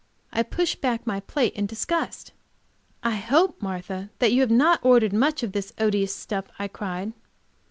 I 0.33 0.41
pushed 0.41 0.81
back 0.81 1.05
my 1.05 1.19
plate 1.19 1.53
in 1.53 1.67
disgust. 1.67 2.31
"I 3.03 3.17
hope, 3.17 3.61
Martha, 3.61 4.09
that 4.17 4.31
you 4.31 4.41
have 4.41 4.49
not 4.49 4.79
ordered 4.83 5.13
much 5.13 5.43
of 5.43 5.51
this 5.51 5.73
odious 5.77 6.15
stuff!" 6.15 6.45
I 6.57 6.67
cried. 6.69 7.13